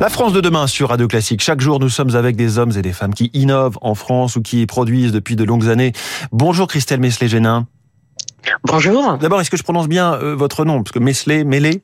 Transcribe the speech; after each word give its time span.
La 0.00 0.08
France 0.08 0.32
de 0.32 0.40
demain 0.40 0.66
sur 0.66 0.88
Radio 0.88 1.08
Classique. 1.08 1.42
Chaque 1.42 1.60
jour, 1.60 1.78
nous 1.78 1.90
sommes 1.90 2.16
avec 2.16 2.34
des 2.34 2.58
hommes 2.58 2.72
et 2.76 2.80
des 2.80 2.92
femmes 2.92 3.12
qui 3.12 3.30
innovent 3.34 3.78
en 3.82 3.94
France 3.94 4.36
ou 4.36 4.42
qui 4.42 4.64
produisent 4.66 5.12
depuis 5.12 5.36
de 5.36 5.44
longues 5.44 5.68
années. 5.68 5.92
Bonjour 6.32 6.68
Christelle 6.68 7.00
Mesley-Génin. 7.00 7.66
Bonjour. 8.64 9.18
D'abord, 9.18 9.40
est-ce 9.40 9.50
que 9.50 9.58
je 9.58 9.62
prononce 9.62 9.88
bien 9.88 10.14
euh, 10.14 10.34
votre 10.34 10.64
nom? 10.64 10.82
Parce 10.82 10.92
que 10.92 10.98
Mesley, 10.98 11.44
Mêlé 11.44 11.82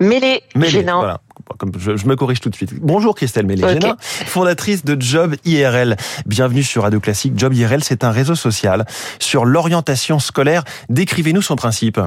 Mêlé, 0.00 0.42
Génin. 0.56 0.96
Voilà. 0.96 1.20
Comme 1.58 1.72
je, 1.78 2.06
me 2.06 2.16
corrige 2.16 2.40
tout 2.40 2.50
de 2.50 2.56
suite. 2.56 2.74
Bonjour 2.80 3.14
Christelle 3.14 3.46
Mêlé-Génin, 3.46 3.96
fondatrice 4.00 4.84
de 4.84 5.00
Job 5.00 5.36
IRL. 5.44 5.96
Bienvenue 6.26 6.62
sur 6.62 6.82
Radio 6.82 7.00
Classique. 7.00 7.34
Job 7.36 7.54
IRL, 7.54 7.82
c'est 7.82 8.04
un 8.04 8.10
réseau 8.10 8.34
social 8.34 8.84
sur 9.20 9.44
l'orientation 9.44 10.18
scolaire. 10.18 10.64
Décrivez-nous 10.90 11.42
son 11.42 11.56
principe. 11.56 12.00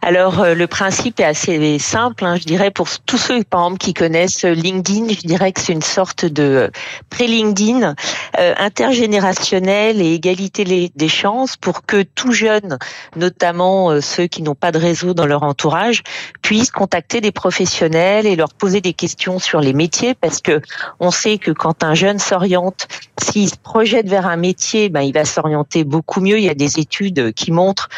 Alors 0.00 0.40
euh, 0.40 0.54
le 0.54 0.68
principe 0.68 1.18
est 1.18 1.24
assez 1.24 1.78
simple, 1.80 2.24
hein, 2.24 2.36
je 2.36 2.44
dirais 2.44 2.70
pour 2.70 2.88
tous 3.04 3.18
ceux 3.18 3.42
par 3.42 3.62
exemple 3.62 3.78
qui 3.78 3.94
connaissent 3.94 4.44
LinkedIn, 4.44 5.08
je 5.08 5.26
dirais 5.26 5.50
que 5.50 5.60
c'est 5.60 5.72
une 5.72 5.82
sorte 5.82 6.24
de 6.24 6.70
pré-LinkedIn 7.10 7.96
euh, 8.38 8.54
intergénérationnel 8.58 10.00
et 10.00 10.14
égalité 10.14 10.92
des 10.94 11.08
chances 11.08 11.56
pour 11.56 11.84
que 11.84 12.02
tout 12.02 12.30
jeune, 12.30 12.78
notamment 13.16 13.90
euh, 13.90 14.00
ceux 14.00 14.28
qui 14.28 14.42
n'ont 14.42 14.54
pas 14.54 14.70
de 14.70 14.78
réseau 14.78 15.14
dans 15.14 15.26
leur 15.26 15.42
entourage, 15.42 16.04
puissent 16.42 16.70
contacter 16.70 17.20
des 17.20 17.32
professionnels 17.32 18.24
et 18.26 18.36
leur 18.36 18.54
poser 18.54 18.80
des 18.80 18.92
questions 18.92 19.40
sur 19.40 19.60
les 19.60 19.72
métiers 19.72 20.14
parce 20.14 20.40
que 20.40 20.62
on 21.00 21.10
sait 21.10 21.38
que 21.38 21.50
quand 21.50 21.82
un 21.82 21.94
jeune 21.94 22.20
s'oriente, 22.20 22.86
s'il 23.22 23.48
se 23.48 23.56
projette 23.56 24.08
vers 24.08 24.26
un 24.26 24.36
métier, 24.36 24.88
ben 24.88 25.02
il 25.02 25.12
va 25.12 25.24
s'orienter 25.24 25.84
beaucoup 25.84 26.20
mieux. 26.20 26.38
Il 26.38 26.44
y 26.44 26.50
a 26.50 26.54
des 26.54 26.78
études 26.78 27.32
qui 27.32 27.52
montrent 27.52 27.88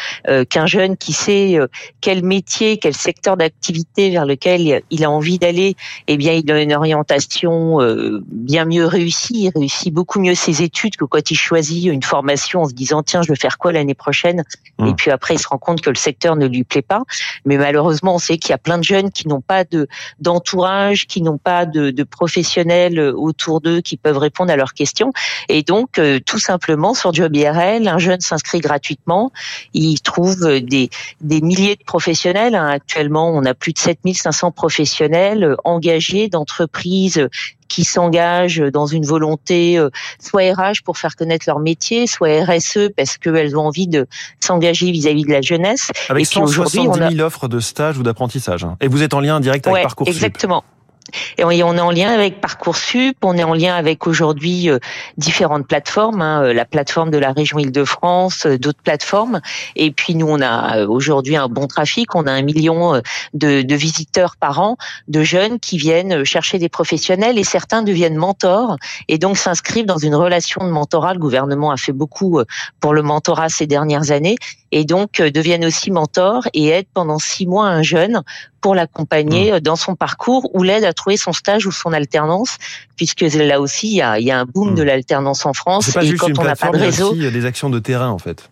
qu'un 0.49 0.65
jeune 0.65 0.97
qui 0.97 1.13
sait 1.13 1.57
quel 1.99 2.23
métier, 2.23 2.77
quel 2.77 2.95
secteur 2.95 3.37
d'activité 3.37 4.09
vers 4.09 4.25
lequel 4.25 4.83
il 4.89 5.03
a 5.03 5.09
envie 5.09 5.39
d'aller, 5.39 5.75
eh 6.07 6.17
bien, 6.17 6.33
il 6.33 6.49
a 6.51 6.61
une 6.61 6.73
orientation 6.73 7.81
euh, 7.81 8.23
bien 8.27 8.65
mieux 8.65 8.85
réussie. 8.85 9.45
Il 9.45 9.51
réussit 9.55 9.93
beaucoup 9.93 10.19
mieux 10.19 10.35
ses 10.35 10.61
études 10.61 10.95
que 10.95 11.05
quand 11.05 11.31
il 11.31 11.35
choisit 11.35 11.85
une 11.85 12.03
formation 12.03 12.61
en 12.61 12.65
se 12.65 12.73
disant 12.73 13.03
tiens, 13.03 13.21
je 13.21 13.29
veux 13.29 13.35
faire 13.35 13.57
quoi 13.57 13.71
l'année 13.71 13.93
prochaine? 13.93 14.43
Mmh. 14.77 14.87
Et 14.87 14.93
puis 14.93 15.11
après, 15.11 15.35
il 15.35 15.39
se 15.39 15.47
rend 15.47 15.57
compte 15.57 15.81
que 15.81 15.89
le 15.89 15.95
secteur 15.95 16.35
ne 16.35 16.47
lui 16.47 16.63
plaît 16.63 16.81
pas. 16.81 17.03
Mais 17.45 17.57
malheureusement, 17.57 18.15
on 18.15 18.19
sait 18.19 18.37
qu'il 18.37 18.51
y 18.51 18.53
a 18.53 18.57
plein 18.57 18.77
de 18.77 18.83
jeunes 18.83 19.11
qui 19.11 19.27
n'ont 19.27 19.41
pas 19.41 19.63
de 19.63 19.87
d'entourage, 20.19 21.07
qui 21.07 21.21
n'ont 21.21 21.37
pas 21.37 21.65
de, 21.65 21.91
de 21.91 22.03
professionnels 22.03 22.99
autour 22.99 23.61
d'eux 23.61 23.81
qui 23.81 23.97
peuvent 23.97 24.17
répondre 24.17 24.51
à 24.51 24.55
leurs 24.55 24.73
questions. 24.73 25.10
Et 25.49 25.63
donc, 25.63 25.99
euh, 25.99 26.19
tout 26.25 26.39
simplement, 26.39 26.93
sur 26.93 27.13
Job 27.13 27.35
IRL, 27.35 27.87
un 27.87 27.97
jeune 27.97 28.21
s'inscrit 28.21 28.59
gratuitement. 28.59 29.31
Il 29.73 30.01
trouve 30.01 30.59
des, 30.59 30.89
des 31.21 31.41
milliers 31.41 31.75
de 31.75 31.83
professionnels. 31.83 32.55
Hein. 32.55 32.67
Actuellement, 32.67 33.29
on 33.29 33.45
a 33.45 33.53
plus 33.53 33.73
de 33.73 33.79
7500 33.79 34.51
professionnels 34.51 35.43
euh, 35.43 35.55
engagés 35.63 36.27
d'entreprises 36.27 37.17
euh, 37.17 37.29
qui 37.67 37.83
s'engagent 37.85 38.61
dans 38.73 38.85
une 38.85 39.05
volonté 39.05 39.77
euh, 39.77 39.89
soit 40.19 40.53
RH 40.53 40.83
pour 40.83 40.97
faire 40.97 41.15
connaître 41.15 41.45
leur 41.47 41.59
métier, 41.59 42.05
soit 42.05 42.43
RSE 42.43 42.89
parce 42.97 43.17
qu'elles 43.17 43.57
ont 43.57 43.67
envie 43.67 43.87
de 43.87 44.07
s'engager 44.39 44.91
vis-à-vis 44.91 45.23
de 45.23 45.31
la 45.31 45.41
jeunesse. 45.41 45.89
Avec 46.09 46.23
et 46.23 46.25
170 46.25 47.15
000 47.15 47.25
offres 47.25 47.47
de 47.47 47.59
stage 47.59 47.97
ou 47.97 48.03
d'apprentissage. 48.03 48.65
Hein. 48.65 48.75
Et 48.81 48.87
vous 48.87 49.03
êtes 49.03 49.13
en 49.13 49.21
lien 49.21 49.39
direct 49.39 49.67
avec 49.67 49.83
Parcoursup. 49.83 50.13
Exactement. 50.13 50.63
Et 51.37 51.43
on 51.43 51.51
est 51.51 51.61
en 51.61 51.91
lien 51.91 52.09
avec 52.09 52.41
Parcoursup, 52.41 53.17
on 53.23 53.37
est 53.37 53.43
en 53.43 53.53
lien 53.53 53.75
avec 53.75 54.07
aujourd'hui 54.07 54.69
euh, 54.69 54.79
différentes 55.17 55.67
plateformes, 55.67 56.21
hein, 56.21 56.43
euh, 56.43 56.53
la 56.53 56.65
plateforme 56.65 57.11
de 57.11 57.17
la 57.17 57.31
région 57.31 57.59
Île-de-France, 57.59 58.45
euh, 58.45 58.57
d'autres 58.57 58.81
plateformes. 58.83 59.41
Et 59.75 59.91
puis 59.91 60.15
nous, 60.15 60.27
on 60.27 60.41
a 60.41 60.85
aujourd'hui 60.85 61.35
un 61.35 61.47
bon 61.47 61.67
trafic, 61.67 62.15
on 62.15 62.27
a 62.27 62.31
un 62.31 62.41
million 62.41 63.01
de, 63.33 63.61
de, 63.61 63.75
visiteurs 63.75 64.35
par 64.37 64.59
an, 64.59 64.77
de 65.07 65.23
jeunes 65.23 65.59
qui 65.59 65.77
viennent 65.77 66.23
chercher 66.23 66.59
des 66.59 66.69
professionnels 66.69 67.37
et 67.37 67.43
certains 67.43 67.81
deviennent 67.83 68.15
mentors 68.15 68.77
et 69.07 69.17
donc 69.17 69.37
s'inscrivent 69.37 69.85
dans 69.85 69.97
une 69.97 70.15
relation 70.15 70.65
de 70.65 70.69
mentorat. 70.69 71.13
Le 71.13 71.19
gouvernement 71.19 71.71
a 71.71 71.77
fait 71.77 71.91
beaucoup 71.91 72.39
pour 72.79 72.93
le 72.93 73.01
mentorat 73.01 73.49
ces 73.49 73.67
dernières 73.67 74.11
années 74.11 74.37
et 74.71 74.85
donc 74.85 75.21
deviennent 75.21 75.65
aussi 75.65 75.91
mentors 75.91 76.47
et 76.53 76.69
aident 76.69 76.87
pendant 76.93 77.19
six 77.19 77.47
mois 77.47 77.67
un 77.67 77.83
jeune 77.83 78.21
pour 78.61 78.75
l'accompagner 78.75 79.51
mmh. 79.51 79.59
dans 79.59 79.75
son 79.75 79.95
parcours 79.95 80.49
ou 80.53 80.63
l'aide 80.63 80.83
à 80.83 80.93
trouver 80.93 81.17
son 81.17 81.33
stage 81.33 81.65
ou 81.65 81.71
son 81.71 81.93
alternance, 81.93 82.57
puisque 82.95 83.21
là 83.21 83.59
aussi 83.59 83.87
il 83.87 83.95
y 83.95 84.01
a, 84.01 84.19
y 84.19 84.31
a 84.31 84.39
un 84.39 84.45
boom 84.45 84.75
de 84.75 84.83
mmh. 84.83 84.85
l'alternance 84.85 85.45
en 85.45 85.53
France. 85.53 85.95
et 86.01 86.15
quand 86.15 86.37
on 86.37 86.43
n'a 86.43 86.55
pas 86.55 86.69
de 86.69 86.77
réseau, 86.77 87.13
il 87.15 87.23
y 87.23 87.27
a 87.27 87.31
des 87.31 87.45
actions 87.45 87.69
de 87.69 87.79
terrain 87.79 88.09
en 88.09 88.19
fait. 88.19 88.49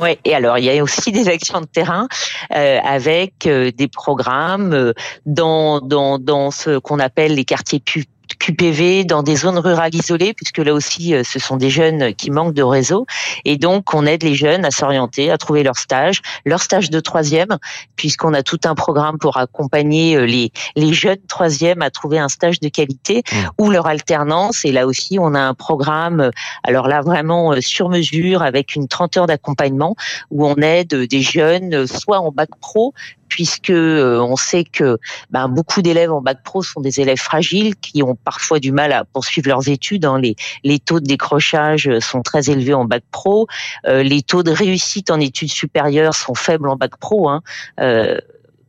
Ouais, 0.00 0.18
et 0.24 0.34
alors 0.34 0.58
il 0.58 0.64
y 0.64 0.78
a 0.78 0.82
aussi 0.82 1.12
des 1.12 1.28
actions 1.28 1.60
de 1.60 1.66
terrain 1.66 2.08
euh, 2.54 2.78
avec 2.84 3.46
euh, 3.46 3.70
des 3.72 3.88
programmes 3.88 4.72
euh, 4.72 4.92
dans 5.26 5.80
dans 5.80 6.18
dans 6.18 6.50
ce 6.50 6.78
qu'on 6.78 6.98
appelle 6.98 7.34
les 7.34 7.44
quartiers 7.44 7.80
publics 7.80 8.10
QPV 8.38 9.04
dans 9.04 9.22
des 9.22 9.36
zones 9.36 9.58
rurales 9.58 9.94
isolées, 9.94 10.34
puisque 10.34 10.58
là 10.58 10.72
aussi, 10.72 11.14
euh, 11.14 11.22
ce 11.24 11.38
sont 11.38 11.56
des 11.56 11.70
jeunes 11.70 12.14
qui 12.14 12.30
manquent 12.30 12.54
de 12.54 12.62
réseau. 12.62 13.06
Et 13.44 13.56
donc, 13.56 13.94
on 13.94 14.06
aide 14.06 14.22
les 14.22 14.34
jeunes 14.34 14.64
à 14.64 14.70
s'orienter, 14.70 15.30
à 15.30 15.38
trouver 15.38 15.62
leur 15.62 15.76
stage, 15.76 16.22
leur 16.44 16.62
stage 16.62 16.90
de 16.90 17.00
troisième, 17.00 17.58
puisqu'on 17.96 18.34
a 18.34 18.42
tout 18.42 18.60
un 18.64 18.74
programme 18.74 19.18
pour 19.18 19.36
accompagner 19.36 20.16
euh, 20.16 20.24
les, 20.24 20.52
les 20.76 20.92
jeunes 20.92 21.18
troisièmes 21.28 21.82
à 21.82 21.90
trouver 21.90 22.18
un 22.18 22.28
stage 22.28 22.60
de 22.60 22.68
qualité 22.68 23.22
mmh. 23.30 23.36
ou 23.58 23.70
leur 23.70 23.86
alternance. 23.86 24.64
Et 24.64 24.72
là 24.72 24.86
aussi, 24.86 25.18
on 25.20 25.34
a 25.34 25.40
un 25.40 25.54
programme, 25.54 26.20
euh, 26.20 26.30
alors 26.62 26.88
là, 26.88 27.00
vraiment 27.00 27.54
sur 27.60 27.88
mesure, 27.88 28.42
avec 28.42 28.74
une 28.74 28.88
30 28.88 29.16
heures 29.16 29.26
d'accompagnement, 29.26 29.96
où 30.30 30.46
on 30.46 30.56
aide 30.56 30.94
des 30.94 31.22
jeunes, 31.22 31.86
soit 31.86 32.20
en 32.20 32.30
bac 32.30 32.50
pro, 32.60 32.94
puisque 33.28 33.70
euh, 33.70 34.18
on 34.20 34.36
sait 34.36 34.64
que 34.64 34.98
ben, 35.30 35.48
beaucoup 35.48 35.82
d'élèves 35.82 36.12
en 36.12 36.20
bac 36.20 36.42
pro 36.42 36.62
sont 36.62 36.80
des 36.80 37.00
élèves 37.00 37.18
fragiles 37.18 37.76
qui 37.76 38.02
ont 38.02 38.14
parfois 38.14 38.58
du 38.58 38.72
mal 38.72 38.92
à 38.92 39.04
poursuivre 39.04 39.48
leurs 39.48 39.68
études. 39.68 40.04
Hein. 40.04 40.20
Les, 40.20 40.78
taux 40.78 41.00
de 41.00 41.06
décrochage 41.06 41.90
sont 41.98 42.22
très 42.22 42.50
élevés 42.50 42.74
en 42.74 42.84
bac 42.84 43.02
pro. 43.10 43.46
Euh, 43.86 44.02
les 44.02 44.22
taux 44.22 44.42
de 44.42 44.50
réussite 44.50 45.10
en 45.10 45.20
études 45.20 45.50
supérieures 45.50 46.14
sont 46.14 46.34
faibles 46.34 46.68
en 46.68 46.76
bac 46.76 46.96
pro. 46.96 47.28
Hein. 47.28 47.42
Euh, 47.80 48.18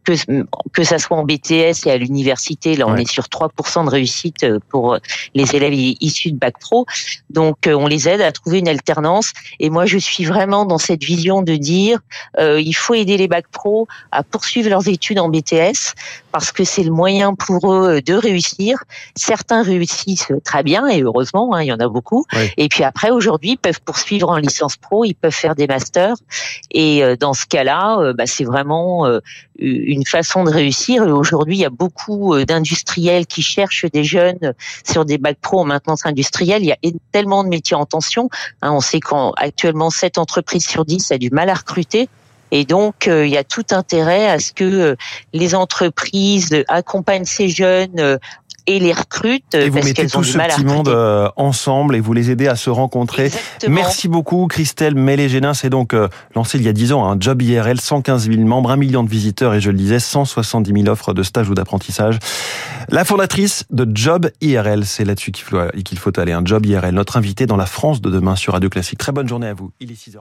que, 0.10 0.46
que 0.74 0.84
ça 0.84 0.98
soit 0.98 1.18
en 1.18 1.24
BTS 1.24 1.86
et 1.86 1.92
à 1.92 1.98
l'université, 1.98 2.76
là 2.76 2.86
on 2.88 2.96
est 2.96 3.10
sur 3.10 3.26
3% 3.26 3.86
de 3.86 3.90
réussite 3.90 4.44
euh, 4.44 4.60
pour 4.70 4.94
euh, 4.94 4.98
les 5.36 5.56
élèves 5.56 5.74
issus 5.74 6.32
de 6.32 6.38
bac 6.38 6.56
pro. 6.60 6.86
Donc 7.30 7.68
euh, 7.68 7.74
on 7.74 7.88
les 7.88 8.10
aide 8.10 8.22
à 8.22 8.32
trouver 8.32 8.60
une 8.60 8.68
alternance. 8.68 9.32
Et 9.60 9.70
moi 9.70 9.86
je 9.86 9.98
suis 9.98 10.26
vraiment 10.26 10.66
dans 10.66 10.78
cette 10.78 11.04
vision 11.04 11.42
de 11.42 11.56
dire 11.56 12.00
euh, 12.40 12.62
il 12.62 12.74
faut 12.74 12.94
aider 12.94 13.18
les 13.18 13.28
bac 13.28 13.46
pro 13.52 13.88
à 14.12 14.24
poursuivre 14.24 14.70
leurs 14.70 14.88
études 14.88 15.20
en 15.20 15.30
BTS 15.30 15.94
parce 16.32 16.52
que 16.52 16.64
c'est 16.64 16.84
le 16.84 16.92
moyen 16.92 17.36
pour 17.36 17.74
eux 17.74 18.02
de 18.02 18.14
réussir. 18.14 18.78
Certains 19.16 19.64
réussissent 19.64 20.32
très 20.44 20.64
bien 20.64 20.88
et 20.88 21.02
heureusement, 21.02 21.54
hein, 21.54 21.64
il 21.64 21.68
y 21.68 21.74
en 21.74 21.80
a 21.80 21.88
beaucoup. 21.88 22.26
Et 22.58 22.68
puis 22.70 22.84
après 22.84 23.10
aujourd'hui 23.10 23.52
ils 23.52 23.58
peuvent 23.58 23.82
poursuivre 23.82 24.30
en 24.30 24.38
licence 24.38 24.78
pro, 24.78 25.06
ils 25.06 25.16
peuvent 25.16 25.32
faire 25.32 25.56
des 25.56 25.68
masters. 25.68 26.16
Et 26.72 27.04
dans 27.20 27.34
ce 27.34 27.46
cas-là, 27.46 28.14
bah, 28.14 28.26
c'est 28.26 28.44
vraiment 28.44 29.08
une 29.60 29.99
façon 30.06 30.44
de 30.44 30.50
réussir. 30.50 31.04
Aujourd'hui, 31.04 31.58
il 31.58 31.62
y 31.62 31.66
a 31.66 31.70
beaucoup 31.70 32.34
euh, 32.34 32.46
d'industriels 32.46 33.26
qui 33.26 33.42
cherchent 33.42 33.86
des 33.92 34.04
jeunes 34.04 34.54
sur 34.84 35.06
des 35.06 35.18
bacs 35.18 35.40
pro 35.42 35.62
en 35.62 35.66
maintenance 35.66 36.06
industrielle. 36.06 36.64
Il 36.64 36.68
y 36.68 36.72
a 36.72 36.92
tellement 37.12 37.44
de 37.44 37.50
métiers 37.50 37.76
en 37.76 37.86
tension. 37.86 38.30
Hein, 38.62 38.72
on 38.72 38.82
sait 38.82 39.00
qu'actuellement, 39.00 39.90
7 39.90 40.18
entreprises 40.18 40.66
sur 40.66 40.86
10 40.86 41.12
a 41.12 41.18
du 41.18 41.30
mal 41.30 41.50
à 41.50 41.54
recruter. 41.54 42.10
Et 42.52 42.66
donc, 42.66 43.08
euh, 43.08 43.28
il 43.28 43.32
y 43.32 43.38
a 43.38 43.44
tout 43.44 43.66
intérêt 43.72 44.28
à 44.28 44.40
ce 44.40 44.52
que 44.54 44.64
euh, 44.64 44.96
les 45.34 45.54
entreprises 45.54 46.50
accompagnent 46.68 47.26
ces 47.26 47.50
jeunes 47.50 48.20
et 48.70 48.78
les 48.78 48.94
recrutent 48.94 49.56
et 49.56 49.68
vous 49.70 49.82
mettez 49.84 50.06
tout 50.06 50.24
ce 50.24 50.38
petit 50.38 50.64
monde 50.64 50.90
euh, 50.90 51.28
ensemble 51.36 51.96
et 51.96 52.00
vous 52.00 52.14
les 52.14 52.30
aidez 52.30 52.48
à 52.48 52.56
se 52.56 52.70
rencontrer. 52.70 53.32
Merci 53.68 54.08
beaucoup 54.08 54.46
Christelle 54.46 54.94
Mélé-Génin. 54.94 55.56
C'est 55.56 55.72
donc 55.72 55.96
euh, 55.96 56.08
lancé 56.36 56.60
il 56.60 56.64
y 56.64 56.68
a 56.68 56.74
10 56.74 56.94
ans 56.94 57.10
un 57.10 57.20
Job 57.20 57.42
IRL, 57.42 57.82
115 57.82 58.30
000 58.30 58.42
membres, 58.44 58.70
1 58.70 58.76
million 58.76 59.04
de 59.04 59.10
visiteurs 59.10 59.56
et 59.56 59.62
je 59.62 59.72
le 59.72 59.78
disais 59.78 60.00
170 60.00 60.84
000 60.84 60.88
offres 60.88 61.14
de 61.14 61.24
stage 61.24 61.50
ou 61.50 61.56
d'apprentissage. 61.56 62.20
La 62.90 63.04
fondatrice 63.06 63.66
de 63.72 63.90
Job 63.92 64.30
IRL, 64.42 64.86
c'est 64.86 65.04
là-dessus 65.04 65.32
qu'il 65.32 65.46
faut, 65.46 65.58
qu'il 65.84 65.98
faut 65.98 66.18
aller. 66.20 66.34
Un 66.34 66.46
Job 66.46 66.64
IRL, 66.66 66.94
notre 66.94 67.18
invité 67.18 67.48
dans 67.48 67.58
la 67.58 67.66
France 67.66 68.02
de 68.02 68.12
demain 68.12 68.36
sur 68.36 68.54
Radio 68.54 68.70
Classique. 68.70 69.00
Très 69.00 69.12
bonne 69.12 69.28
journée 69.28 69.48
à 69.48 69.56
vous. 69.56 69.72
Il 69.80 69.92
est 69.92 69.96
6h20. 69.96 70.20